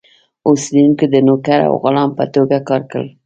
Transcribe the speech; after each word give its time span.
اوسېدونکي 0.47 1.05
د 1.09 1.15
نوکر 1.27 1.59
او 1.69 1.73
غلام 1.83 2.09
په 2.17 2.25
توګه 2.35 2.57
کار 2.69 2.81
کړل. 2.91 3.07